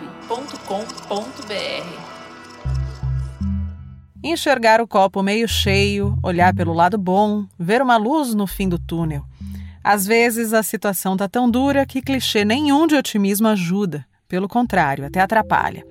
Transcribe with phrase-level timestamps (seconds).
[4.23, 8.79] Enxergar o copo meio cheio, olhar pelo lado bom, ver uma luz no fim do
[8.79, 9.25] túnel.
[9.83, 14.07] Às vezes a situação tá tão dura que clichê nenhum de otimismo ajuda.
[14.29, 15.85] Pelo contrário, até atrapalha.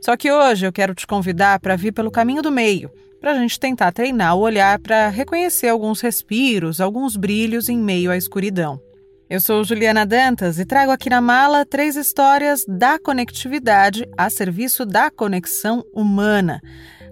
[0.00, 2.88] Só que hoje eu quero te convidar para vir pelo caminho do meio,
[3.22, 8.10] para a gente tentar treinar o olhar para reconhecer alguns respiros, alguns brilhos em meio
[8.10, 8.82] à escuridão.
[9.30, 14.84] Eu sou Juliana Dantas e trago aqui na mala três histórias da conectividade a serviço
[14.84, 16.60] da conexão humana.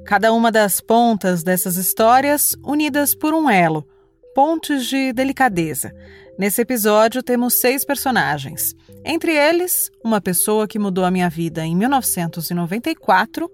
[0.05, 3.87] Cada uma das pontas dessas histórias unidas por um elo,
[4.35, 5.95] pontes de delicadeza.
[6.37, 8.75] Nesse episódio temos seis personagens.
[9.05, 13.49] Entre eles, uma pessoa que mudou a minha vida em 1994,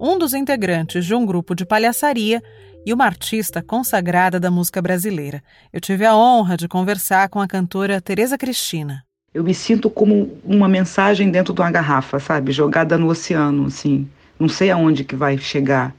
[0.00, 2.42] um dos integrantes de um grupo de palhaçaria
[2.86, 5.42] e uma artista consagrada da música brasileira.
[5.72, 9.04] Eu tive a honra de conversar com a cantora Tereza Cristina.
[9.34, 12.52] Eu me sinto como uma mensagem dentro de uma garrafa, sabe?
[12.52, 14.08] Jogada no oceano, assim.
[14.38, 15.94] Não sei aonde que vai chegar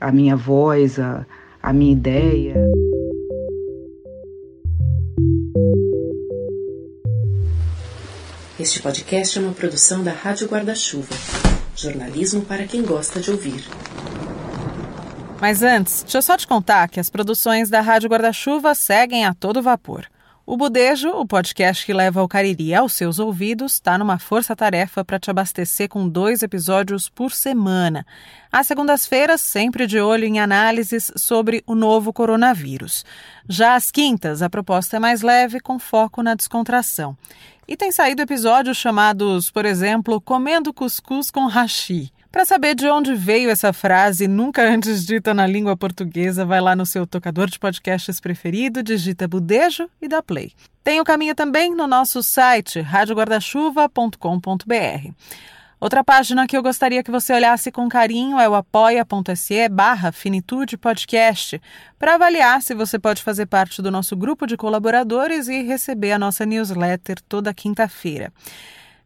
[0.00, 1.24] a minha voz, a,
[1.62, 2.54] a minha ideia.
[8.58, 11.49] Este podcast é uma produção da Rádio Guarda-Chuva.
[11.80, 13.64] Jornalismo para quem gosta de ouvir.
[15.40, 19.32] Mas antes, deixa eu só te contar que as produções da Rádio Guarda-Chuva seguem a
[19.32, 20.06] todo vapor.
[20.44, 25.18] O Budejo, o podcast que leva o Cariri aos seus ouvidos, está numa força-tarefa para
[25.18, 28.04] te abastecer com dois episódios por semana.
[28.52, 33.04] Às segundas-feiras, sempre de olho em análises sobre o novo coronavírus.
[33.48, 37.16] Já às quintas, a proposta é mais leve, com foco na descontração.
[37.70, 42.12] E tem saído episódios chamados, por exemplo, Comendo Cuscuz com Hashi.
[42.32, 46.74] Para saber de onde veio essa frase nunca antes dita na língua portuguesa, vai lá
[46.74, 50.52] no seu tocador de podcasts preferido, digita Budejo e dá play.
[50.82, 55.12] Tem o caminho também no nosso site radioguardachuva.com.br.
[55.80, 60.76] Outra página que eu gostaria que você olhasse com carinho é o apoia.se barra Finitude
[60.76, 61.58] Podcast,
[61.98, 66.18] para avaliar se você pode fazer parte do nosso grupo de colaboradores e receber a
[66.18, 68.30] nossa newsletter toda quinta-feira.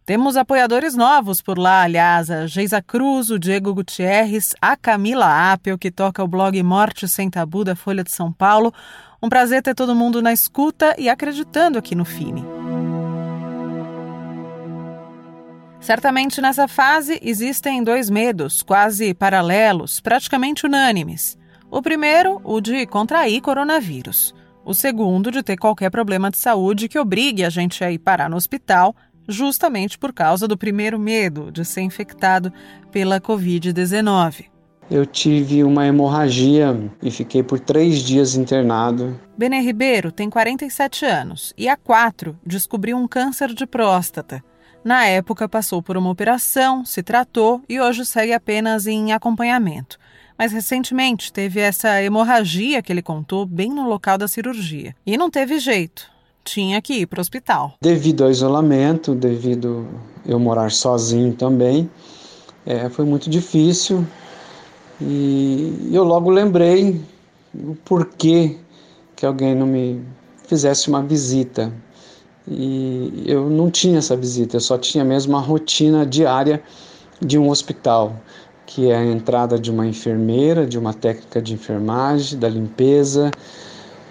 [0.04, 5.78] Temos apoiadores novos por lá, aliás, a Geisa Cruz, o Diego Gutierrez, a Camila Apel,
[5.78, 8.74] que toca o blog Morte Sem Tabu da Folha de São Paulo.
[9.22, 12.63] Um prazer ter todo mundo na escuta e acreditando aqui no Fine.
[15.84, 21.36] Certamente nessa fase existem dois medos, quase paralelos, praticamente unânimes.
[21.70, 24.34] O primeiro, o de contrair coronavírus.
[24.64, 28.30] O segundo, de ter qualquer problema de saúde que obrigue a gente a ir parar
[28.30, 28.96] no hospital
[29.28, 32.50] justamente por causa do primeiro medo de ser infectado
[32.90, 34.46] pela Covid-19.
[34.90, 39.20] Eu tive uma hemorragia e fiquei por três dias internado.
[39.36, 44.42] Benê Ribeiro tem 47 anos e há quatro descobriu um câncer de próstata.
[44.84, 49.98] Na época passou por uma operação, se tratou e hoje segue apenas em acompanhamento.
[50.36, 54.94] Mas recentemente teve essa hemorragia que ele contou bem no local da cirurgia.
[55.06, 56.12] E não teve jeito
[56.44, 57.74] tinha que ir para o hospital.
[57.80, 59.88] Devido ao isolamento, devido
[60.26, 61.90] eu morar sozinho também,
[62.66, 64.06] é, foi muito difícil
[65.00, 67.00] e eu logo lembrei
[67.54, 68.58] o porquê
[69.16, 70.02] que alguém não me
[70.46, 71.72] fizesse uma visita.
[72.46, 76.62] E eu não tinha essa visita, eu só tinha mesmo a rotina diária
[77.20, 78.16] de um hospital,
[78.66, 83.30] que é a entrada de uma enfermeira, de uma técnica de enfermagem, da limpeza,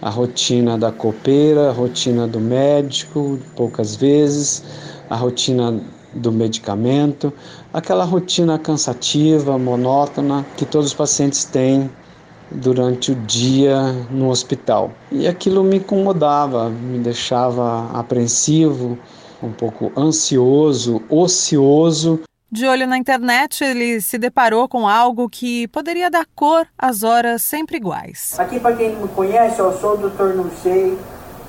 [0.02, 4.64] a rotina da copeira, a rotina do médico, poucas vezes,
[5.10, 5.80] a rotina
[6.16, 7.32] do medicamento,
[7.72, 11.90] aquela rotina cansativa, monótona que todos os pacientes têm
[12.54, 14.92] durante o dia no hospital.
[15.12, 18.98] E aquilo me incomodava, me deixava apreensivo,
[19.42, 22.22] um pouco ansioso, ocioso
[22.54, 27.42] de olho na internet, ele se deparou com algo que poderia dar cor às horas
[27.42, 28.40] sempre iguais.
[28.40, 30.96] Aqui, para quem não me conhece, eu sou o doutor Não Sei.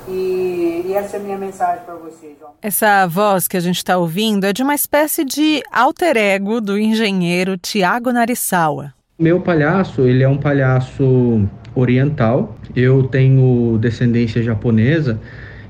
[0.07, 2.35] E, e, essa é a minha mensagem para vocês.
[2.59, 6.75] Essa voz que a gente está ouvindo é de uma espécie de alter ego do
[6.75, 8.94] engenheiro Tiago Narisawa.
[9.17, 12.53] Meu palhaço, ele é um palhaço oriental.
[12.75, 15.21] Eu tenho descendência japonesa,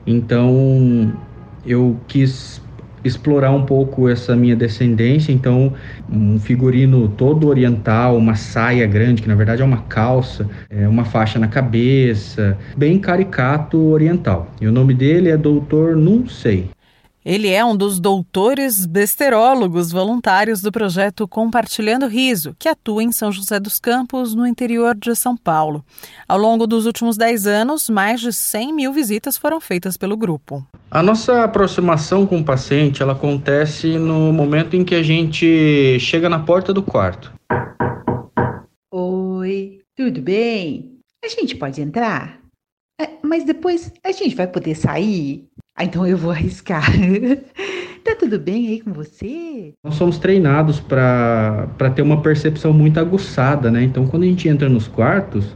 [0.08, 1.14] então
[1.64, 2.60] eu quis
[3.04, 5.74] explorar um pouco essa minha descendência, então
[6.12, 11.06] um figurino todo oriental, uma saia grande, que na verdade é uma calça, é uma
[11.06, 14.48] faixa na cabeça, bem caricato oriental.
[14.60, 16.68] E o nome dele é Doutor Não Sei.
[17.26, 23.32] Ele é um dos doutores besterólogos voluntários do projeto Compartilhando Riso, que atua em São
[23.32, 25.84] José dos Campos, no interior de São Paulo.
[26.28, 30.64] Ao longo dos últimos 10 anos, mais de 100 mil visitas foram feitas pelo grupo.
[30.92, 36.30] A nossa aproximação com o paciente ela acontece no momento em que a gente chega
[36.30, 37.34] na porta do quarto.
[38.94, 41.00] Oi, tudo bem?
[41.24, 42.40] A gente pode entrar?
[43.02, 45.48] É, mas depois a gente vai poder sair?
[45.78, 46.90] Ah, então eu vou arriscar.
[48.02, 49.74] tá tudo bem aí com você?
[49.84, 53.84] Nós somos treinados para ter uma percepção muito aguçada, né?
[53.84, 55.54] Então, quando a gente entra nos quartos,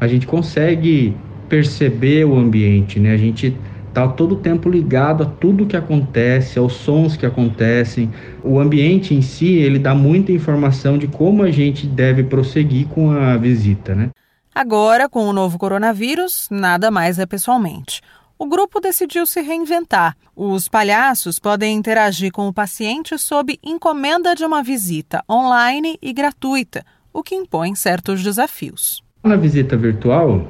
[0.00, 1.14] a gente consegue
[1.50, 3.12] perceber o ambiente, né?
[3.12, 3.54] A gente
[3.92, 8.10] tá todo o tempo ligado a tudo que acontece, aos sons que acontecem.
[8.42, 13.10] O ambiente em si, ele dá muita informação de como a gente deve prosseguir com
[13.10, 14.08] a visita, né?
[14.54, 18.00] Agora, com o novo coronavírus, nada mais é pessoalmente
[18.38, 20.16] o grupo decidiu se reinventar.
[20.36, 26.84] Os palhaços podem interagir com o paciente sob encomenda de uma visita online e gratuita,
[27.12, 29.02] o que impõe certos desafios.
[29.24, 30.46] Na visita virtual,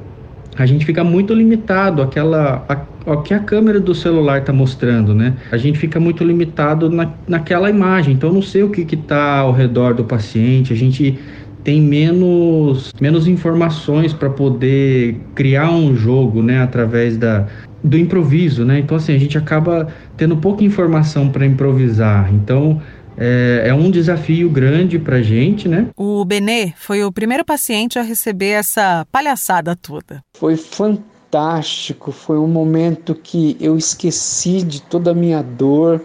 [0.56, 2.66] a gente fica muito limitado àquela,
[3.06, 5.34] ao que a câmera do celular está mostrando, né?
[5.50, 9.52] A gente fica muito limitado na, naquela imagem, então não sei o que está ao
[9.52, 11.18] redor do paciente, a gente
[11.64, 17.46] tem menos, menos informações para poder criar um jogo, né, através da,
[17.82, 18.78] do improviso, né?
[18.78, 22.32] Então, assim, a gente acaba tendo pouca informação para improvisar.
[22.34, 22.82] Então,
[23.16, 25.88] é, é, um desafio grande para a gente, né?
[25.96, 30.22] O Benê foi o primeiro paciente a receber essa palhaçada toda.
[30.36, 36.00] Foi fantástico, foi um momento que eu esqueci de toda a minha dor,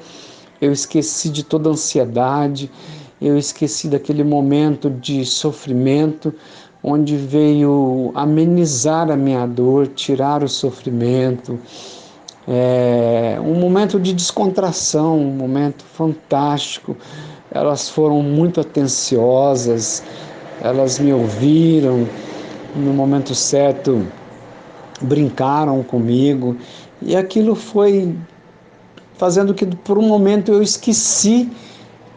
[0.60, 2.72] eu esqueci de toda a ansiedade,
[3.22, 6.34] eu esqueci daquele momento de sofrimento
[6.84, 11.58] onde veio amenizar a minha dor, tirar o sofrimento.
[12.46, 16.98] É um momento de descontração, um momento fantástico.
[17.50, 20.04] Elas foram muito atenciosas,
[20.62, 22.06] elas me ouviram,
[22.76, 24.06] no momento certo
[25.02, 26.56] brincaram comigo
[27.02, 28.16] e aquilo foi
[29.18, 31.52] fazendo que por um momento eu esqueci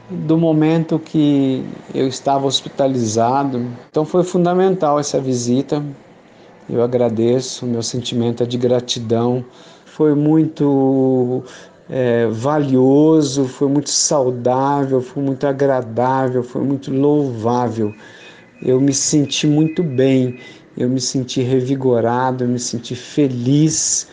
[0.08, 1.64] do momento que
[1.94, 3.66] eu estava hospitalizado.
[3.90, 5.82] Então foi fundamental essa visita.
[6.68, 9.44] Eu agradeço, meu sentimento é de gratidão.
[9.84, 11.42] Foi muito
[11.88, 17.94] é, valioso, foi muito saudável, foi muito agradável, foi muito louvável.
[18.62, 20.38] Eu me senti muito bem,
[20.76, 24.08] eu me senti revigorado, eu me senti feliz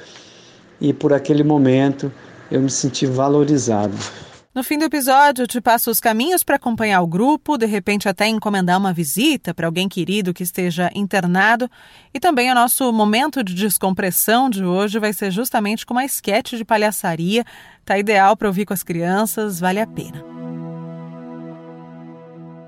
[0.82, 2.12] e por aquele momento
[2.52, 3.96] eu me senti valorizado.
[4.54, 8.08] No fim do episódio, eu te passo os caminhos para acompanhar o grupo, de repente
[8.08, 11.68] até encomendar uma visita para alguém querido que esteja internado.
[12.14, 16.56] E também o nosso momento de descompressão de hoje vai ser justamente com uma esquete
[16.56, 17.44] de palhaçaria.
[17.84, 20.24] Tá ideal para ouvir com as crianças, vale a pena.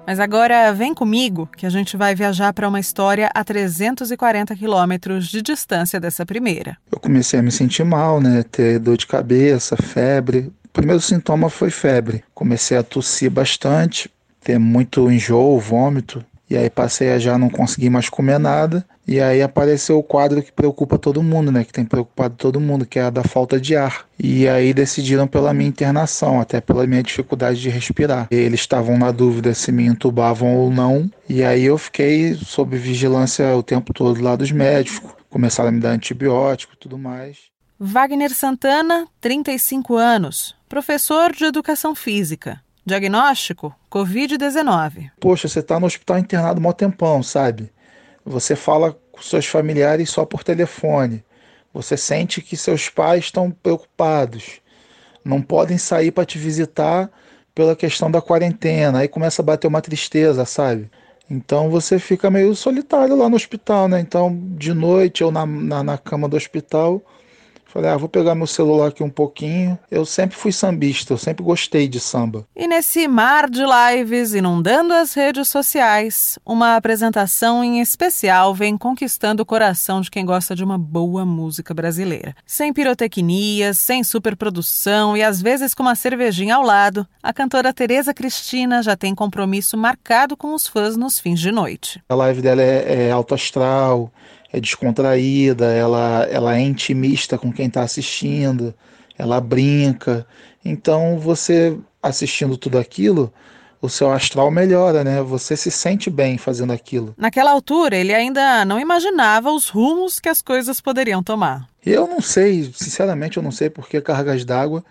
[0.08, 5.28] Mas agora vem comigo que a gente vai viajar para uma história a 340 quilômetros
[5.28, 6.78] de distância dessa primeira.
[6.92, 8.42] Eu comecei a me sentir mal, né?
[8.42, 12.24] Ter dor de cabeça, febre, primeiro sintoma foi febre.
[12.34, 14.12] Comecei a tossir bastante,
[14.44, 16.24] ter muito enjoo, vômito.
[16.48, 18.86] E aí passei a já não conseguir mais comer nada.
[19.08, 21.64] E aí apareceu o quadro que preocupa todo mundo, né?
[21.64, 24.06] Que tem preocupado todo mundo, que é a da falta de ar.
[24.20, 28.28] E aí decidiram pela minha internação, até pela minha dificuldade de respirar.
[28.30, 31.10] Eles estavam na dúvida se me entubavam ou não.
[31.28, 35.10] E aí eu fiquei sob vigilância o tempo todo lá dos médicos.
[35.30, 37.55] Começaram a me dar antibiótico e tudo mais.
[37.78, 42.62] Wagner Santana, 35 anos, professor de educação física.
[42.86, 45.12] Diagnóstico: Covid-19.
[45.20, 47.70] Poxa, você está no hospital internado mó tempão, sabe?
[48.26, 51.22] Você fala com seus familiares só por telefone.
[51.74, 54.62] Você sente que seus pais estão preocupados.
[55.24, 57.12] Não podem sair para te visitar
[57.54, 59.00] pela questão da quarentena.
[59.00, 60.90] Aí começa a bater uma tristeza, sabe?
[61.30, 64.00] Então você fica meio solitário lá no hospital, né?
[64.00, 67.02] Então, de noite ou na, na, na cama do hospital,
[67.76, 69.78] Falei, ah, vou pegar meu celular aqui um pouquinho.
[69.92, 72.48] Eu sempre fui sambista, eu sempre gostei de samba.
[72.56, 79.44] E nesse mar de lives inundando as redes sociais, uma apresentação em especial vem conquistando
[79.44, 82.34] o coração de quem gosta de uma boa música brasileira.
[82.46, 88.14] Sem pirotecnias, sem superprodução e às vezes com uma cervejinha ao lado, a cantora Tereza
[88.14, 92.02] Cristina já tem compromisso marcado com os fãs nos fins de noite.
[92.08, 94.10] A live dela é, é alto astral,
[94.56, 98.74] é descontraída, ela, ela é intimista com quem está assistindo,
[99.18, 100.26] ela brinca.
[100.64, 103.34] Então, você assistindo tudo aquilo,
[103.82, 105.22] o seu astral melhora, né?
[105.22, 107.14] Você se sente bem fazendo aquilo.
[107.18, 111.68] Naquela altura, ele ainda não imaginava os rumos que as coisas poderiam tomar.
[111.86, 114.86] Eu não sei, sinceramente, eu não sei porque cargas d'água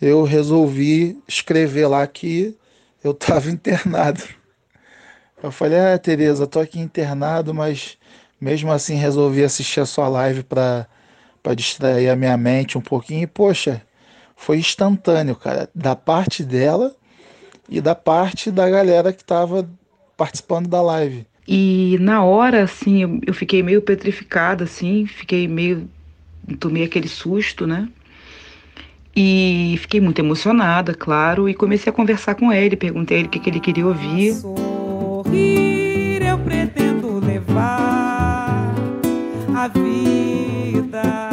[0.00, 2.54] eu resolvi escrever lá que
[3.02, 4.22] eu estava internado.
[5.42, 7.97] Eu falei, ah, Tereza, tô aqui internado, mas
[8.40, 10.86] mesmo assim resolvi assistir a sua live para
[11.56, 13.22] distrair a minha mente um pouquinho.
[13.22, 13.82] E, poxa,
[14.36, 16.94] foi instantâneo, cara, da parte dela
[17.68, 19.68] e da parte da galera que estava
[20.16, 21.26] participando da live.
[21.46, 25.88] E na hora, assim, eu, fiquei meio petrificada, assim, fiquei meio.
[26.60, 27.88] tomei aquele susto, né?
[29.16, 33.30] E fiquei muito emocionada, claro, e comecei a conversar com ele, perguntei a ele o
[33.30, 34.34] que, que ele queria ouvir.
[34.34, 36.87] Sorrir, eu pretendo
[39.68, 41.28] vida.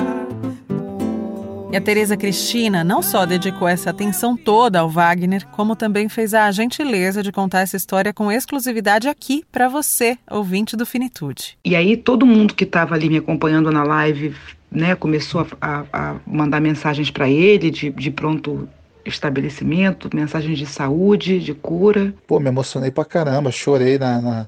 [1.75, 6.34] E a Tereza Cristina não só dedicou essa atenção toda ao Wagner, como também fez
[6.34, 11.58] a gentileza de contar essa história com exclusividade aqui para você, ouvinte do Finitude.
[11.65, 14.34] E aí todo mundo que estava ali me acompanhando na live
[14.72, 18.70] né, começou a, a mandar mensagens para ele de, de pronto
[19.06, 22.13] estabelecimento, mensagens de saúde, de cura.
[22.25, 24.48] Pô, me emocionei pra caramba, chorei na, na...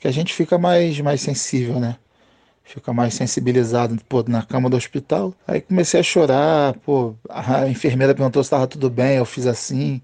[0.00, 1.96] que a gente fica mais mais sensível, né?
[2.68, 5.32] Fica mais sensibilizado pô, na cama do hospital.
[5.46, 10.02] Aí comecei a chorar, pô, a enfermeira perguntou se estava tudo bem, eu fiz assim,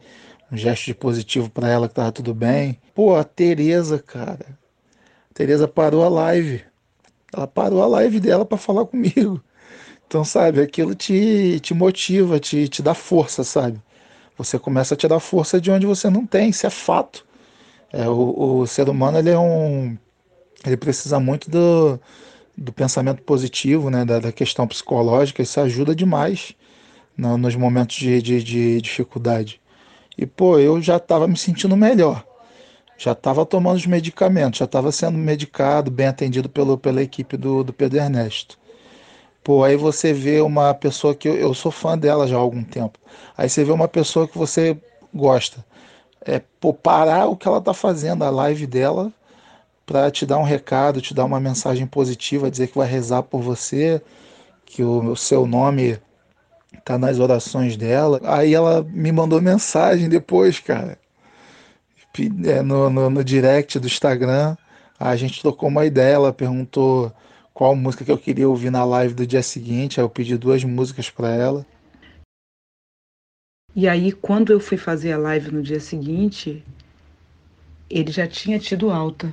[0.51, 2.81] um gesto de positivo para ela que estava tudo bem.
[2.95, 4.47] Pô, a Tereza, cara.
[5.31, 6.65] A Tereza parou a live.
[7.37, 9.43] Ela parou a live dela para falar comigo.
[10.07, 13.79] Então, sabe, aquilo te, te motiva, te, te dá força, sabe?
[14.39, 17.27] Você começa a te dar força de onde você não tem, isso é fato.
[17.93, 19.99] É, o, o ser humano, ele é um.
[20.65, 22.01] Ele precisa muito do,
[22.57, 26.55] do pensamento positivo, né, da, da questão psicológica, isso ajuda demais
[27.17, 29.61] no, nos momentos de, de, de dificuldade.
[30.17, 32.25] E, pô, eu já estava me sentindo melhor
[32.97, 37.65] já estava tomando os medicamentos, já estava sendo medicado, bem atendido pelo, pela equipe do,
[37.65, 38.59] do Pedro Ernesto.
[39.43, 42.65] Pô, aí você vê uma pessoa que eu, eu sou fã dela já há algum
[42.65, 42.99] tempo.
[43.37, 44.77] Aí você vê uma pessoa que você
[45.13, 45.65] gosta.
[46.25, 49.13] É, pô, parar o que ela está fazendo, a live dela,
[49.87, 53.43] para te dar um recado, te dar uma mensagem positiva, dizer que vai rezar por
[53.43, 54.03] você,
[54.65, 55.99] que o, seu nome
[56.85, 58.21] tá nas orações dela.
[58.25, 60.99] Aí ela me mandou mensagem depois, cara
[62.47, 64.57] é, no, no, no direct do Instagram.
[64.99, 67.13] A gente trocou uma ideia, ela perguntou
[67.53, 69.99] qual música que eu queria ouvir na live do dia seguinte.
[69.99, 71.67] Aí eu pedi duas músicas para ela.
[73.75, 76.65] E aí, quando eu fui fazer a live no dia seguinte,
[77.91, 79.33] ele já tinha tido alta.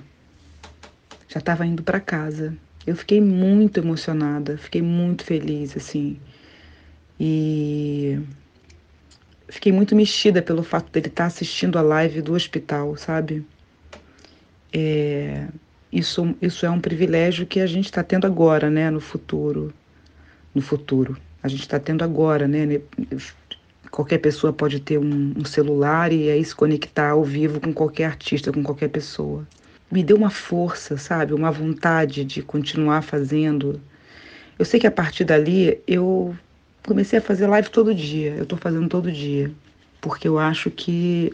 [1.32, 2.54] Já estava indo para casa.
[2.86, 6.20] Eu fiquei muito emocionada, fiquei muito feliz, assim.
[7.18, 8.20] E
[9.48, 13.46] fiquei muito mexida pelo fato dele estar tá assistindo a live do hospital, sabe?
[14.74, 15.48] É,
[15.90, 18.90] isso, isso é um privilégio que a gente está tendo agora, né?
[18.90, 19.74] No futuro.
[20.54, 21.16] No futuro.
[21.42, 22.82] A gente está tendo agora, né?
[23.90, 28.08] Qualquer pessoa pode ter um, um celular e aí se conectar ao vivo com qualquer
[28.08, 29.48] artista, com qualquer pessoa.
[29.92, 31.34] Me deu uma força, sabe?
[31.34, 33.82] Uma vontade de continuar fazendo.
[34.58, 36.36] Eu sei que a partir dali eu
[36.86, 38.36] comecei a fazer live todo dia.
[38.36, 39.52] Eu estou fazendo todo dia.
[40.00, 41.34] Porque eu acho que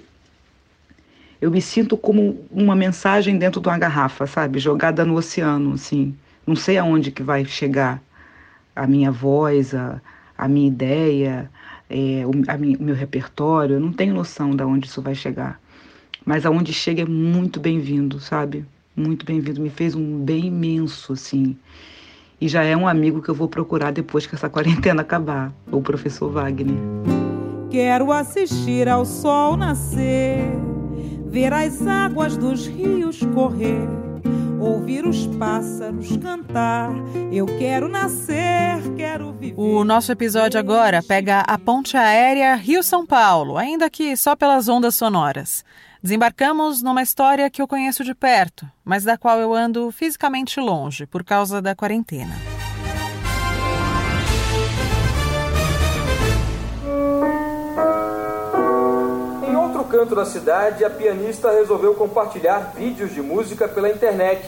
[1.40, 4.60] eu me sinto como uma mensagem dentro de uma garrafa, sabe?
[4.60, 6.16] Jogada no oceano, assim.
[6.46, 8.02] Não sei aonde que vai chegar
[8.76, 10.02] a minha voz, a,
[10.38, 11.50] a minha ideia,
[11.90, 13.76] é, o, o meu repertório.
[13.76, 15.60] Eu não tenho noção de onde isso vai chegar.
[16.28, 18.64] Mas aonde chega é muito bem-vindo, sabe?
[18.96, 19.62] Muito bem-vindo.
[19.62, 21.58] Me fez um bem imenso, assim
[22.40, 25.82] e já é um amigo que eu vou procurar depois que essa quarentena acabar, o
[25.82, 26.78] professor Wagner.
[27.70, 30.40] Quero assistir ao sol nascer,
[31.26, 33.88] ver as águas dos rios correr,
[34.60, 36.92] ouvir os pássaros cantar.
[37.32, 39.60] Eu quero nascer, quero viver.
[39.60, 44.96] O nosso episódio agora pega a ponte aérea Rio-São Paulo, ainda que só pelas ondas
[44.96, 45.66] sonoras.
[46.02, 51.06] Desembarcamos numa história que eu conheço de perto, mas da qual eu ando fisicamente longe
[51.08, 52.34] por causa da quarentena.
[59.48, 64.48] Em outro canto da cidade, a pianista resolveu compartilhar vídeos de música pela internet.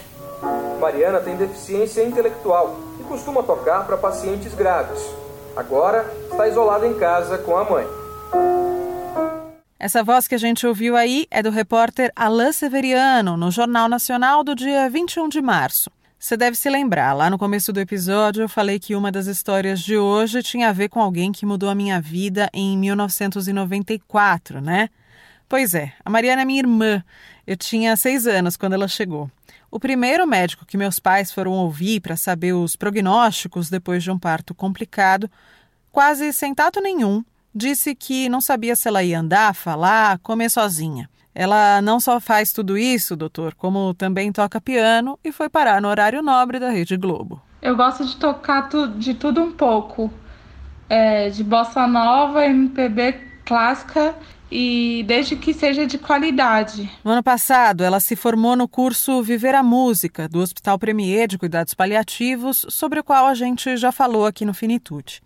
[0.80, 5.02] Mariana tem deficiência intelectual e costuma tocar para pacientes graves.
[5.56, 7.86] Agora está isolada em casa com a mãe.
[9.82, 14.44] Essa voz que a gente ouviu aí é do repórter Alain Severiano, no Jornal Nacional
[14.44, 15.90] do dia 21 de março.
[16.20, 19.80] Você deve se lembrar, lá no começo do episódio eu falei que uma das histórias
[19.80, 24.90] de hoje tinha a ver com alguém que mudou a minha vida em 1994, né?
[25.48, 27.02] Pois é, a Mariana é minha irmã.
[27.48, 29.32] Eu tinha seis anos quando ela chegou.
[29.72, 34.20] O primeiro médico que meus pais foram ouvir para saber os prognósticos depois de um
[34.20, 35.32] parto complicado,
[35.90, 41.10] quase sem tato nenhum, disse que não sabia se ela ia andar, falar, comer sozinha.
[41.34, 45.88] Ela não só faz tudo isso, doutor, como também toca piano e foi parar no
[45.88, 47.42] horário nobre da Rede Globo.
[47.62, 50.12] Eu gosto de tocar tu, de tudo um pouco.
[50.90, 54.16] É, de bossa nova, MPB clássica
[54.52, 56.90] e desde que seja de qualidade.
[57.04, 61.38] No ano passado, ela se formou no curso Viver a Música, do Hospital Premier de
[61.38, 65.22] Cuidados Paliativos, sobre o qual a gente já falou aqui no Finitude.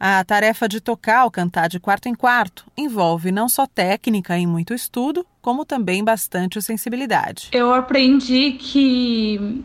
[0.00, 4.46] A tarefa de tocar ou cantar de quarto em quarto envolve não só técnica e
[4.46, 7.48] muito estudo, como também bastante sensibilidade.
[7.50, 9.64] Eu aprendi que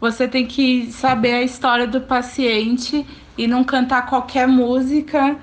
[0.00, 3.06] você tem que saber a história do paciente
[3.38, 5.36] e não cantar qualquer música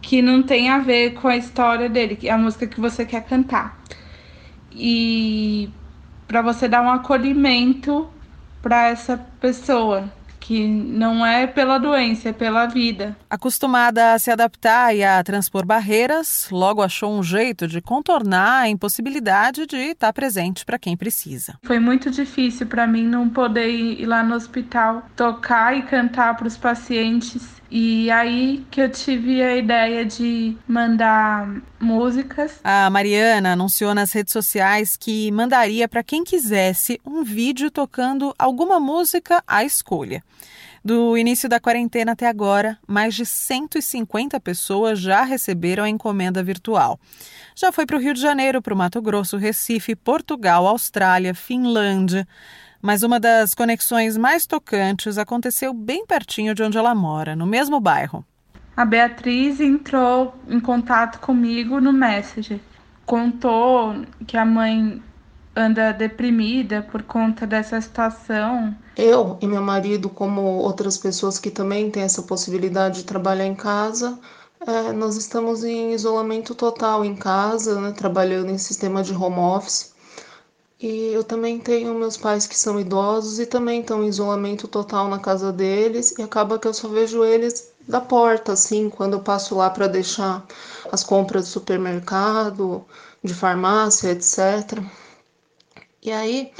[0.00, 3.04] que não tem a ver com a história dele, que é a música que você
[3.04, 3.78] quer cantar.
[4.72, 5.68] E
[6.26, 8.08] para você dar um acolhimento
[8.62, 13.16] para essa pessoa que não é pela doença, é pela vida.
[13.28, 18.68] Acostumada a se adaptar e a transpor barreiras, logo achou um jeito de contornar a
[18.68, 21.58] impossibilidade de estar presente para quem precisa.
[21.64, 26.46] Foi muito difícil para mim não poder ir lá no hospital tocar e cantar para
[26.46, 32.60] os pacientes e aí que eu tive a ideia de mandar músicas.
[32.62, 38.78] A Mariana anunciou nas redes sociais que mandaria para quem quisesse um vídeo tocando alguma
[38.78, 40.22] música à escolha.
[40.86, 46.96] Do início da quarentena até agora, mais de 150 pessoas já receberam a encomenda virtual.
[47.56, 52.24] Já foi para o Rio de Janeiro, para o Mato Grosso, Recife, Portugal, Austrália, Finlândia
[52.80, 57.80] mas uma das conexões mais tocantes aconteceu bem pertinho de onde ela mora, no mesmo
[57.80, 58.24] bairro.
[58.76, 62.60] A Beatriz entrou em contato comigo no Messenger.
[63.04, 65.02] Contou que a mãe
[65.56, 68.72] anda deprimida por conta dessa situação.
[68.96, 73.54] Eu e meu marido, como outras pessoas que também têm essa possibilidade de trabalhar em
[73.54, 74.18] casa,
[74.66, 79.94] é, nós estamos em isolamento total em casa, né, trabalhando em sistema de home office.
[80.80, 85.08] E eu também tenho meus pais que são idosos e também estão em isolamento total
[85.08, 89.20] na casa deles e acaba que eu só vejo eles da porta, assim, quando eu
[89.20, 90.44] passo lá para deixar
[90.90, 92.84] as compras do supermercado,
[93.22, 94.82] de farmácia, etc.
[96.02, 96.52] E aí,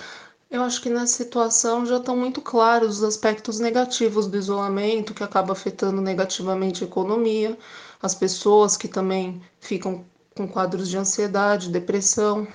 [0.51, 5.25] eu acho que nessa situação já estão muito claros os aspectos negativos do isolamento, que
[5.25, 7.59] acaba afetando negativamente a economia,
[8.01, 10.05] as pessoas que também ficam
[10.37, 12.47] com quadros de ansiedade, depressão.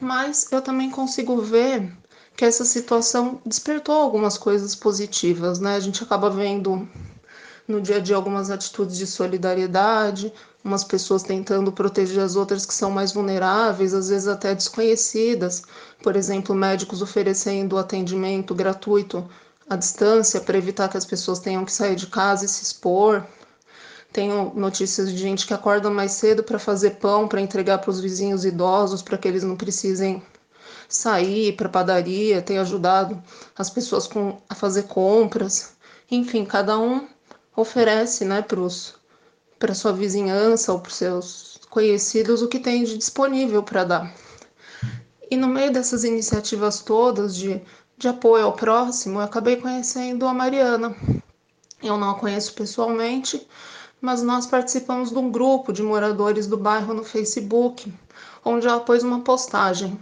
[0.00, 1.92] Mas eu também consigo ver
[2.36, 5.76] que essa situação despertou algumas coisas positivas, né?
[5.76, 6.88] A gente acaba vendo
[7.66, 10.32] no dia a dia algumas atitudes de solidariedade,
[10.66, 15.62] umas pessoas tentando proteger as outras que são mais vulneráveis, às vezes até desconhecidas.
[16.02, 19.24] Por exemplo, médicos oferecendo atendimento gratuito
[19.70, 23.24] à distância para evitar que as pessoas tenham que sair de casa e se expor.
[24.12, 28.00] Tenho notícias de gente que acorda mais cedo para fazer pão para entregar para os
[28.00, 30.20] vizinhos idosos, para que eles não precisem
[30.88, 32.42] sair para padaria.
[32.42, 33.22] Tem ajudado
[33.56, 35.74] as pessoas com, a fazer compras.
[36.10, 37.06] Enfim, cada um
[37.54, 38.60] oferece né, para
[39.74, 44.14] sua vizinhança ou para seus conhecidos o que tem de disponível para dar.
[45.30, 47.60] E no meio dessas iniciativas todas de,
[47.98, 50.96] de apoio ao próximo, eu acabei conhecendo a Mariana.
[51.82, 53.46] Eu não a conheço pessoalmente,
[54.00, 57.92] mas nós participamos de um grupo de moradores do bairro no Facebook,
[58.44, 59.98] onde ela pôs uma postagem.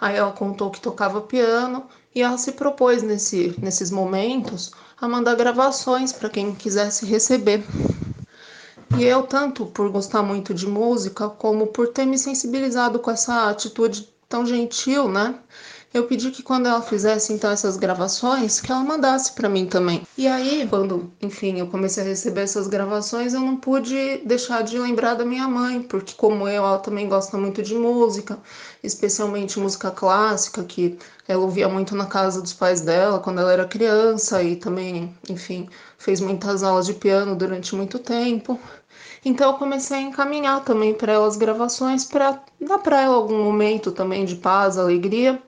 [0.00, 5.34] Aí ela contou que tocava piano e ela se propôs nesse, nesses momentos a mandar
[5.34, 7.62] gravações para quem quisesse receber.
[8.90, 13.48] E eu, tanto por gostar muito de música, como por ter me sensibilizado com essa
[13.50, 15.38] atitude tão gentil, né?
[15.96, 20.06] Eu pedi que quando ela fizesse então essas gravações, que ela mandasse para mim também.
[20.16, 24.78] E aí, quando, enfim, eu comecei a receber essas gravações, eu não pude deixar de
[24.78, 28.38] lembrar da minha mãe, porque como eu, ela também gosta muito de música,
[28.82, 33.64] especialmente música clássica, que ela ouvia muito na casa dos pais dela quando ela era
[33.64, 38.60] criança e também, enfim, fez muitas aulas de piano durante muito tempo.
[39.24, 43.42] Então eu comecei a encaminhar também para ela as gravações para dar para ela algum
[43.42, 45.42] momento também de paz, alegria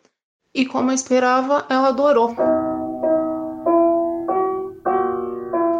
[0.55, 2.35] e, como eu esperava, ela adorou.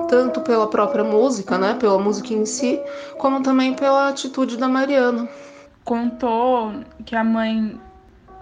[0.09, 2.81] Tanto pela própria música, né, pela música em si,
[3.19, 5.29] como também pela atitude da Mariana.
[5.85, 6.73] Contou
[7.05, 7.79] que a mãe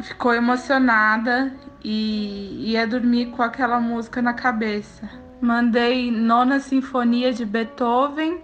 [0.02, 5.08] ficou emocionada e ia dormir com aquela música na cabeça.
[5.40, 8.40] Mandei Nona Sinfonia de Beethoven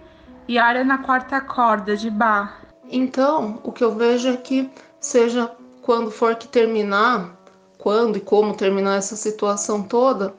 [0.47, 2.61] e Área na Quarta Corda de Bach.
[2.89, 4.69] Então, o que eu vejo é que,
[4.99, 7.42] seja quando for que terminar
[7.83, 10.33] quando e como terminar essa situação toda,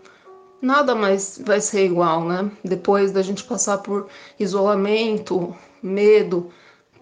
[0.63, 2.51] nada mais vai ser igual, né?
[2.65, 4.07] Depois da gente passar por
[4.41, 6.51] isolamento, medo,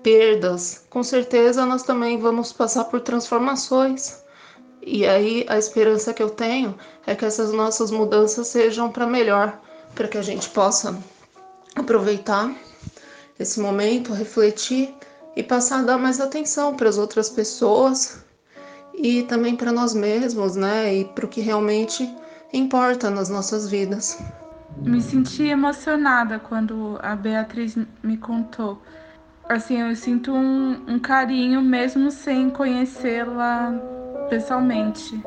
[0.02, 4.20] perdas, com certeza nós também vamos passar por transformações.
[4.84, 6.76] E aí a esperança que eu tenho
[7.06, 9.60] é que essas nossas mudanças sejam para melhor,
[9.94, 10.98] para que a gente possa
[11.76, 12.52] aproveitar
[13.38, 14.92] esse momento, refletir
[15.36, 18.24] e passar a dar mais atenção para as outras pessoas
[18.94, 20.94] e também para nós mesmos, né?
[20.94, 22.08] E para o que realmente
[22.52, 24.18] importa nas nossas vidas.
[24.78, 28.82] Me senti emocionada quando a Beatriz me contou.
[29.48, 33.72] Assim, eu sinto um, um carinho mesmo sem conhecê-la
[34.28, 35.20] pessoalmente.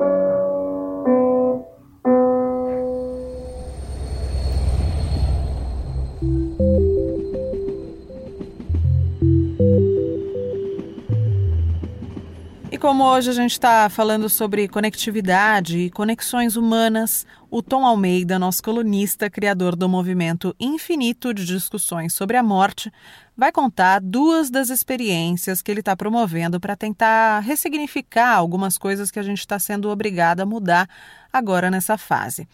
[12.86, 18.62] Como hoje a gente está falando sobre conectividade e conexões humanas, o Tom Almeida, nosso
[18.62, 22.92] colunista, criador do movimento infinito de discussões sobre a morte,
[23.36, 29.18] vai contar duas das experiências que ele está promovendo para tentar ressignificar algumas coisas que
[29.18, 30.88] a gente está sendo obrigado a mudar
[31.32, 32.46] agora nessa fase.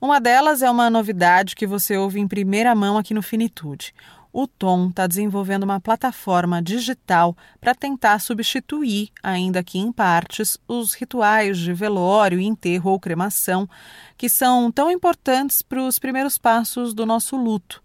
[0.00, 3.92] Uma delas é uma novidade que você ouve em primeira mão aqui no Finitude
[4.32, 10.94] o Tom está desenvolvendo uma plataforma digital para tentar substituir, ainda que em partes, os
[10.94, 13.68] rituais de velório, enterro ou cremação,
[14.16, 17.82] que são tão importantes para os primeiros passos do nosso luto.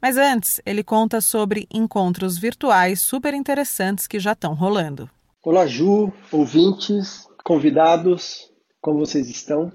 [0.00, 5.10] Mas antes, ele conta sobre encontros virtuais super interessantes que já estão rolando.
[5.42, 9.70] Olá, Ju, ouvintes, convidados, como vocês estão?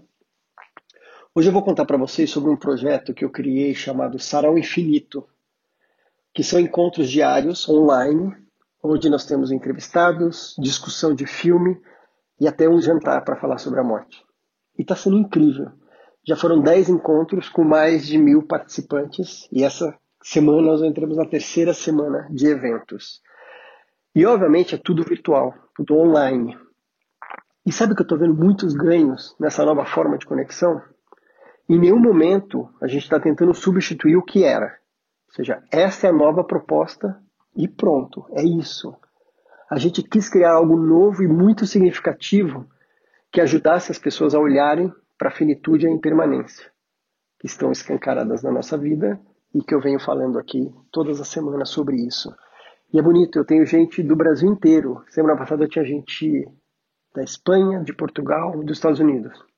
[1.34, 5.26] Hoje eu vou contar para vocês sobre um projeto que eu criei chamado Sarau Infinito
[6.34, 8.36] que são encontros diários online,
[8.84, 11.80] onde nós temos entrevistados, discussão de filme
[12.39, 14.24] e até um jantar para falar sobre a morte.
[14.78, 15.72] E está sendo incrível.
[16.26, 21.26] Já foram 10 encontros com mais de mil participantes e essa semana nós entramos na
[21.26, 23.22] terceira semana de eventos.
[24.15, 26.58] E obviamente é tudo virtual, tudo online.
[27.65, 30.82] E sabe que eu estou vendo muitos ganhos nessa nova forma de conexão?
[31.70, 34.81] Em nenhum momento a gente está tentando substituir o que era.
[35.32, 37.17] Ou seja, essa é a nova proposta
[37.56, 38.94] e pronto, é isso.
[39.70, 42.67] A gente quis criar algo novo e muito significativo
[43.32, 46.70] que ajudasse as pessoas a olharem para a finitude e a impermanência,
[47.39, 49.17] que estão escancaradas na nossa vida
[49.56, 52.36] e que eu venho falando aqui todas as semanas sobre isso.
[52.94, 55.02] E é bonito, eu tenho gente do Brasil inteiro.
[55.08, 56.46] Semana passada eu tinha gente
[57.15, 59.51] da Espanha, de Portugal, dos Estados Unidos.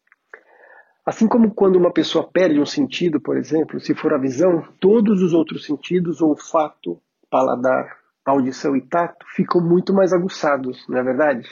[1.05, 5.21] Assim como quando uma pessoa perde um sentido, por exemplo, se for a visão, todos
[5.21, 11.49] os outros sentidos, olfato, paladar, audição e tato, ficam muito mais aguçados, não é verdade?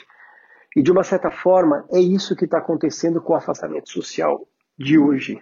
[0.74, 4.40] E de uma certa forma, é isso que está acontecendo com o afastamento social
[4.78, 5.38] de hoje.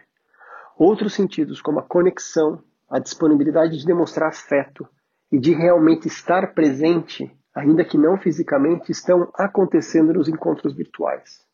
[0.76, 4.88] Outros sentidos, como a conexão, a disponibilidade de demonstrar afeto
[5.30, 11.46] e de realmente estar presente, ainda que não fisicamente, estão acontecendo nos encontros virtuais.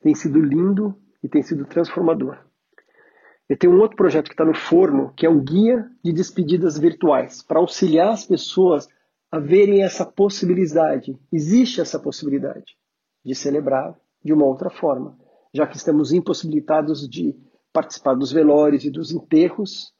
[0.00, 2.38] Tem sido lindo e tem sido transformador.
[3.48, 6.78] Eu tenho um outro projeto que está no forno, que é um guia de despedidas
[6.78, 8.88] virtuais, para auxiliar as pessoas
[9.30, 11.18] a verem essa possibilidade.
[11.32, 12.76] Existe essa possibilidade
[13.24, 15.18] de celebrar de uma outra forma,
[15.52, 17.36] já que estamos impossibilitados de
[17.72, 19.92] participar dos velórios e dos enterros,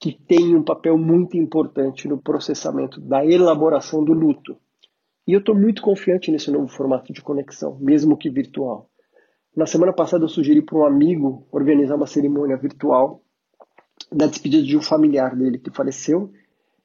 [0.00, 4.56] que tem um papel muito importante no processamento da elaboração do luto.
[5.26, 8.90] E eu estou muito confiante nesse novo formato de conexão, mesmo que virtual.
[9.58, 13.24] Na semana passada eu sugeri para um amigo organizar uma cerimônia virtual
[14.12, 16.32] da despedida de um familiar dele que faleceu,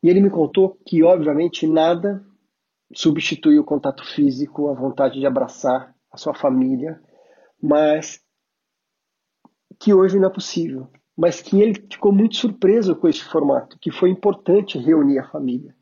[0.01, 2.25] e ele me contou que, obviamente, nada
[2.91, 6.99] substitui o contato físico, a vontade de abraçar a sua família,
[7.61, 8.19] mas
[9.79, 10.87] que hoje não é possível.
[11.15, 15.75] Mas que ele ficou muito surpreso com esse formato, que foi importante reunir a família.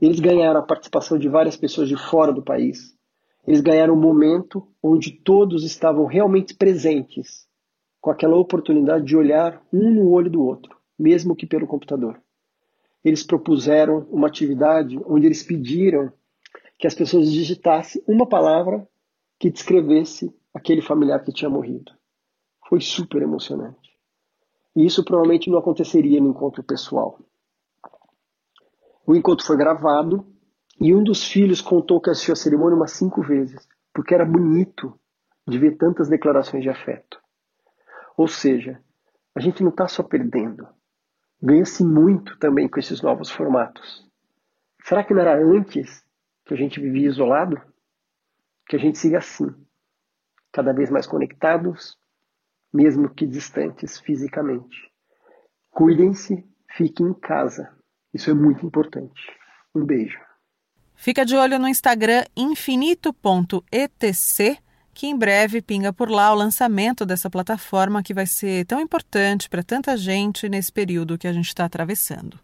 [0.00, 2.96] Eles ganharam a participação de várias pessoas de fora do país,
[3.46, 7.46] eles ganharam um momento onde todos estavam realmente presentes,
[8.00, 12.20] com aquela oportunidade de olhar um no olho do outro, mesmo que pelo computador.
[13.04, 16.12] Eles propuseram uma atividade onde eles pediram
[16.78, 18.88] que as pessoas digitassem uma palavra
[19.38, 21.92] que descrevesse aquele familiar que tinha morrido.
[22.68, 23.90] Foi super emocionante.
[24.74, 27.18] E isso provavelmente não aconteceria no encontro pessoal.
[29.06, 30.31] O encontro foi gravado
[30.82, 34.98] e um dos filhos contou que assistiu a cerimônia umas cinco vezes, porque era bonito
[35.46, 37.20] de ver tantas declarações de afeto.
[38.16, 38.82] Ou seja,
[39.32, 40.66] a gente não está só perdendo,
[41.40, 44.04] ganha-se muito também com esses novos formatos.
[44.82, 46.04] Será que não era antes
[46.44, 47.62] que a gente vivia isolado?
[48.66, 49.54] Que a gente siga assim,
[50.50, 51.96] cada vez mais conectados,
[52.74, 54.92] mesmo que distantes fisicamente.
[55.70, 56.44] Cuidem-se,
[56.76, 57.72] fiquem em casa.
[58.12, 59.30] Isso é muito importante.
[59.72, 60.18] Um beijo.
[61.02, 64.56] Fica de olho no Instagram infinito.etc,
[64.94, 69.48] que em breve pinga por lá o lançamento dessa plataforma que vai ser tão importante
[69.48, 72.38] para tanta gente nesse período que a gente está atravessando.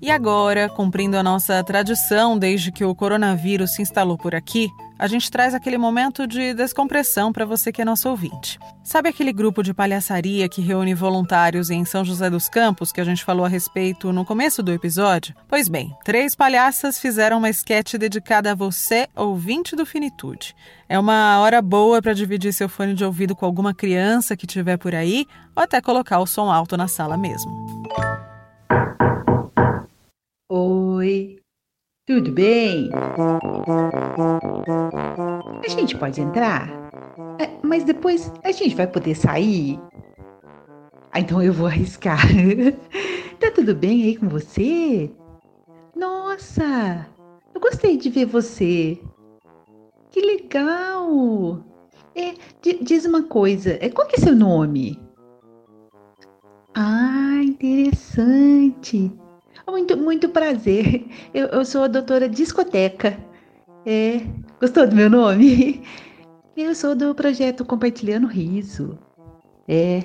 [0.00, 4.70] E agora, cumprindo a nossa tradição desde que o coronavírus se instalou por aqui,
[5.02, 8.56] a gente traz aquele momento de descompressão para você que é nosso ouvinte.
[8.84, 13.04] Sabe aquele grupo de palhaçaria que reúne voluntários em São José dos Campos que a
[13.04, 15.34] gente falou a respeito no começo do episódio?
[15.48, 20.54] Pois bem, três palhaças fizeram uma esquete dedicada a você, ouvinte do Finitude.
[20.88, 24.76] É uma hora boa para dividir seu fone de ouvido com alguma criança que tiver
[24.76, 27.50] por aí ou até colocar o som alto na sala mesmo.
[30.48, 31.41] Oi,
[32.06, 32.90] tudo bem?
[35.64, 36.68] A gente pode entrar?
[37.38, 39.78] É, mas depois a gente vai poder sair?
[41.12, 42.18] Ah, então eu vou arriscar.
[43.38, 45.10] tá tudo bem aí com você?
[45.94, 47.06] Nossa,
[47.54, 48.98] eu gostei de ver você.
[50.10, 51.62] Que legal!
[52.14, 52.34] É,
[52.82, 54.98] diz uma coisa, é, qual que é seu nome?
[56.74, 59.10] Ah, interessante.
[59.68, 61.06] Muito, muito prazer.
[61.32, 63.16] Eu, eu sou a doutora Discoteca.
[63.86, 64.20] É,
[64.60, 65.82] gostou do meu nome?
[66.56, 68.98] Eu sou do projeto Compartilhando Riso.
[69.66, 70.04] É,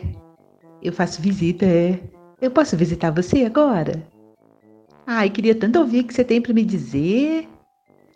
[0.82, 2.00] eu faço visita, é.
[2.41, 4.02] Eu posso visitar você agora?
[5.06, 7.48] Ai, queria tanto ouvir o que você tem para me dizer.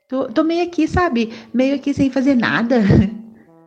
[0.08, 1.32] Tô, tô meio aqui, sabe?
[1.54, 2.82] Meio aqui sem fazer nada.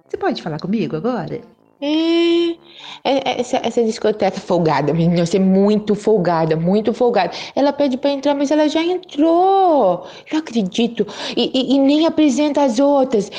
[0.07, 1.41] Você pode falar comigo agora?
[1.81, 2.57] É,
[3.05, 7.33] é, essa, essa discoteca folgada, menina, você é muito folgada, muito folgada.
[7.55, 10.07] Ela pede pra entrar, mas ela já entrou.
[10.33, 11.07] Não acredito.
[11.37, 13.31] E, e, e nem apresenta as outras.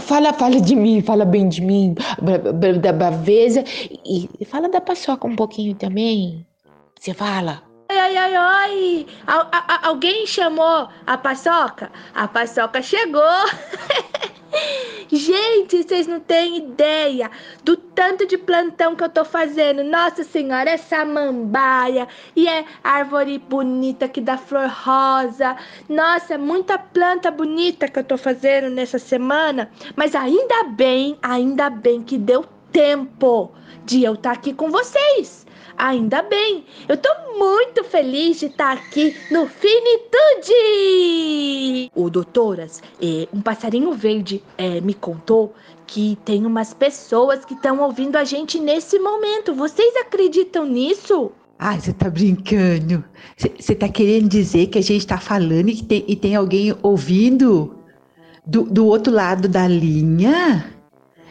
[0.00, 1.94] fala, fala de mim, fala bem de mim,
[2.80, 3.62] da Baveza.
[4.04, 6.44] E fala da paçoca um pouquinho também.
[6.98, 7.62] Você fala.
[7.88, 9.06] Ai, ai, ai, ai!
[9.26, 11.92] Al, a, alguém chamou a paçoca?
[12.14, 13.20] A paçoca chegou!
[15.10, 17.30] Gente, vocês não têm ideia
[17.62, 19.84] do tanto de plantão que eu tô fazendo.
[19.84, 25.56] Nossa Senhora, é samambaia e é árvore bonita que dá flor rosa.
[25.88, 29.70] Nossa, é muita planta bonita que eu tô fazendo nessa semana.
[29.94, 33.52] Mas ainda bem, ainda bem que deu tempo
[33.84, 35.43] de eu estar tá aqui com vocês.
[35.76, 40.54] Ainda bem, eu tô muito feliz de estar aqui no Finitude!
[41.94, 45.52] O doutoras, é, um passarinho verde é, me contou
[45.86, 49.52] que tem umas pessoas que estão ouvindo a gente nesse momento.
[49.54, 51.32] Vocês acreditam nisso?
[51.58, 53.04] Ai, você tá brincando.
[53.36, 57.76] Você tá querendo dizer que a gente tá falando e tem, e tem alguém ouvindo
[58.46, 60.72] do, do outro lado da linha?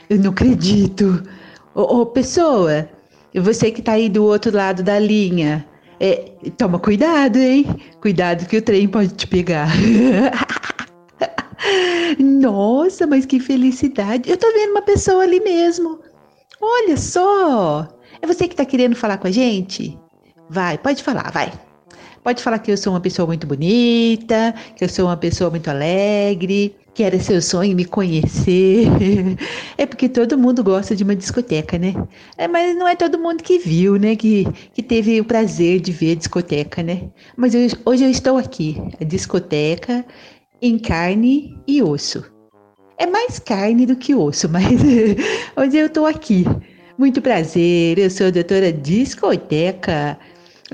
[0.09, 1.23] Eu não acredito.
[1.73, 2.89] Ô, ô pessoa,
[3.33, 5.65] e você que está aí do outro lado da linha,
[5.99, 7.65] é, toma cuidado, hein?
[8.01, 9.69] Cuidado que o trem pode te pegar.
[12.19, 14.29] Nossa, mas que felicidade.
[14.29, 15.99] Eu tô vendo uma pessoa ali mesmo.
[16.61, 17.87] Olha só.
[18.21, 19.97] É você que tá querendo falar com a gente?
[20.49, 21.51] Vai, pode falar, vai.
[22.23, 25.69] Pode falar que eu sou uma pessoa muito bonita, que eu sou uma pessoa muito
[25.69, 28.87] alegre, que era seu sonho me conhecer.
[29.77, 31.93] É porque todo mundo gosta de uma discoteca, né?
[32.37, 34.15] É, mas não é todo mundo que viu, né?
[34.15, 37.09] Que, que teve o prazer de ver a discoteca, né?
[37.35, 40.05] Mas eu, hoje eu estou aqui, a discoteca
[40.61, 42.23] em carne e osso.
[42.97, 44.71] É mais carne do que osso, mas
[45.57, 46.45] hoje eu estou aqui.
[46.97, 50.17] Muito prazer, eu sou a doutora Discoteca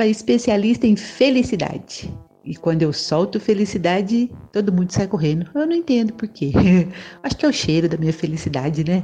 [0.03, 2.12] a especialista em felicidade.
[2.43, 5.49] E quando eu solto felicidade, todo mundo sai correndo.
[5.53, 6.51] Eu não entendo por quê.
[7.21, 9.03] Acho que é o cheiro da minha felicidade, né?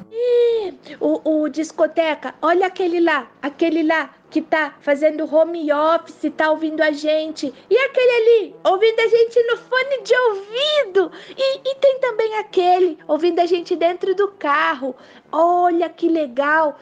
[0.99, 6.81] O, o discoteca, olha aquele lá, aquele lá que tá fazendo home office, tá ouvindo
[6.81, 7.53] a gente.
[7.69, 11.11] E aquele ali, ouvindo a gente no fone de ouvido.
[11.37, 14.95] E, e tem também aquele, ouvindo a gente dentro do carro.
[15.31, 16.79] Olha que legal.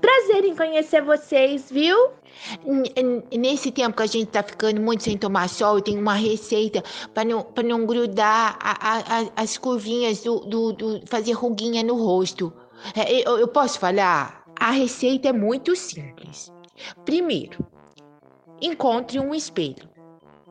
[0.00, 2.10] Prazer em conhecer vocês, viu?
[3.36, 6.82] Nesse tempo que a gente tá ficando muito sem tomar sol, eu tenho uma receita
[7.12, 12.52] para não, não grudar a, a, as curvinhas do, do, do, fazer ruguinha no rosto.
[12.96, 14.44] É, eu, eu posso falar?
[14.58, 16.52] A receita é muito simples.
[17.04, 17.64] Primeiro,
[18.60, 19.88] encontre um espelho.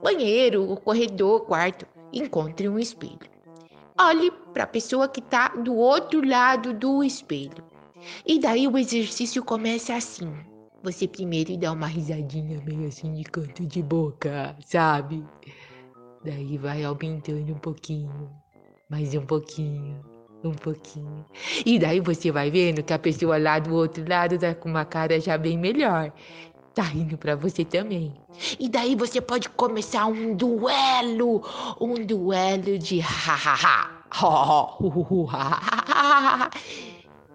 [0.02, 1.86] Banheiro, corredor, quarto.
[2.13, 3.20] Encontre um espelho.
[4.00, 7.63] Olhe para a pessoa que está do outro lado do espelho.
[8.26, 10.34] E daí o exercício começa assim.
[10.84, 15.24] Você primeiro dá uma risadinha meio assim de canto de boca, sabe?
[16.26, 18.32] Daí vai aumentando um pouquinho,
[18.89, 20.04] mais um pouquinho,
[20.44, 21.24] um pouquinho.
[21.63, 24.84] E daí você vai vendo que a pessoa lá do outro lado tá com uma
[24.84, 26.12] cara já bem melhor.
[26.74, 28.15] Tá rindo pra você também.
[28.60, 31.44] E daí você pode começar um duelo,
[31.80, 34.02] um duelo de ha-ha-ha.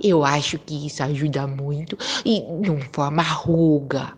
[0.03, 4.13] Eu acho que isso ajuda muito e não forma ruga.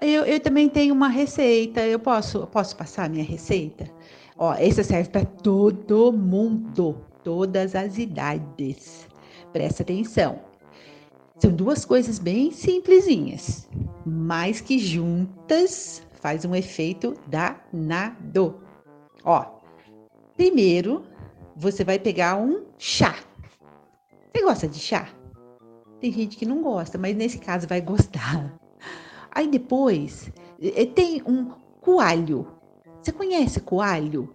[0.00, 1.80] Eu, eu também tenho uma receita.
[1.80, 3.90] Eu posso, posso passar a minha receita?
[4.36, 9.08] Ó, essa serve para todo mundo, todas as idades.
[9.52, 10.38] Presta atenção.
[11.38, 13.68] São duas coisas bem simplesinhas,
[14.04, 18.56] mas que juntas faz um efeito danado.
[19.24, 19.44] Ó,
[20.36, 21.04] primeiro
[21.56, 23.14] você vai pegar um chá.
[24.38, 25.08] Você gosta de chá?
[26.00, 28.56] Tem gente que não gosta, mas nesse caso vai gostar.
[29.32, 30.30] Aí depois
[30.62, 31.46] eh, tem um
[31.80, 32.46] coalho.
[33.02, 34.32] Você conhece coalho?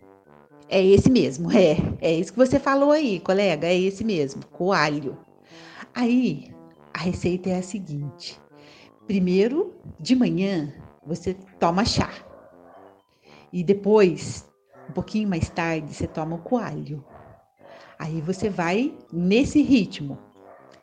[0.68, 1.78] É esse mesmo, é.
[2.02, 5.18] É isso que você falou aí, colega, é esse mesmo, coalho.
[5.96, 6.54] Aí
[6.94, 8.38] a receita é a seguinte:
[9.08, 10.74] primeiro, de manhã,
[11.06, 12.12] você toma chá.
[13.54, 14.46] E depois,
[14.89, 17.02] um pouquinho mais tarde, você toma o coalho.
[18.04, 20.18] Aí você vai nesse ritmo.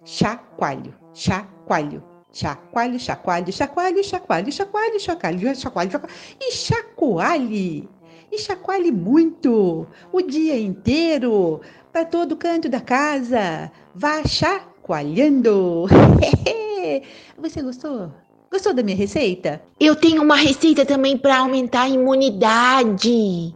[0.06, 2.02] Chacoalho, chacoalho,
[2.32, 7.88] chacoalho, chacoalho, chacoalho, chacoalho, chacoalho, chacoalho, chacoalho, chacoalho, e chacoalhe.
[8.32, 11.60] E chacoalhe muito, o dia inteiro,
[11.92, 13.70] para todo canto da casa.
[13.94, 15.88] Vá chacoalhando.
[17.36, 18.10] Você gostou?
[18.50, 19.60] Gostou da minha receita?
[19.78, 23.54] Eu tenho uma receita também para aumentar a imunidade.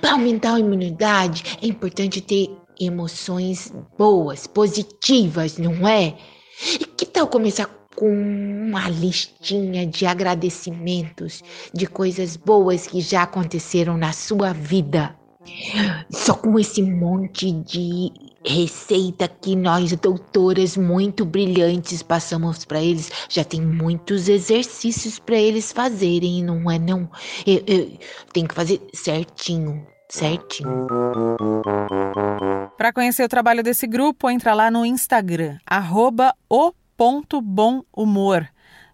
[0.00, 6.16] Para aumentar a imunidade, é importante ter emoções boas, positivas, não é?
[6.80, 11.42] E que tal começar com uma listinha de agradecimentos
[11.72, 15.16] de coisas boas que já aconteceram na sua vida?
[16.10, 18.12] Só com esse monte de
[18.44, 25.72] receita que nós, doutoras muito brilhantes, passamos para eles, já tem muitos exercícios para eles
[25.72, 27.08] fazerem, não é não?
[27.46, 27.98] Eu, eu
[28.32, 30.86] tenho que fazer certinho, certinho.
[32.76, 36.34] Para conhecer o trabalho desse grupo, entra lá no Instagram, arroba.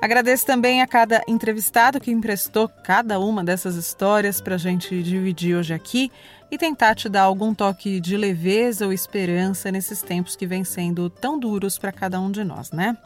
[0.00, 5.56] Agradeço também a cada entrevistado que emprestou cada uma dessas histórias para a gente dividir
[5.56, 6.10] hoje aqui
[6.50, 11.10] e tentar te dar algum toque de leveza ou esperança nesses tempos que vêm sendo
[11.10, 12.96] tão duros para cada um de nós, né?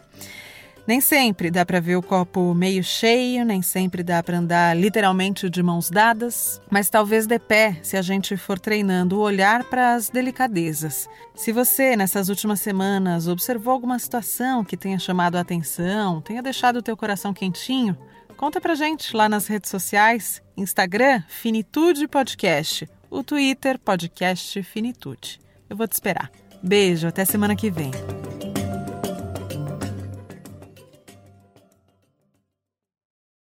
[0.87, 5.49] Nem sempre dá para ver o copo meio cheio, nem sempre dá para andar literalmente
[5.49, 9.95] de mãos dadas, mas talvez dê pé se a gente for treinando o olhar para
[9.95, 11.09] as delicadezas.
[11.35, 16.77] Se você, nessas últimas semanas, observou alguma situação que tenha chamado a atenção, tenha deixado
[16.77, 17.97] o teu coração quentinho,
[18.37, 25.40] conta pra gente lá nas redes sociais, Instagram, Finitude Podcast, o Twitter, Podcast Finitude.
[25.69, 26.31] Eu vou te esperar.
[26.62, 27.90] Beijo, até semana que vem.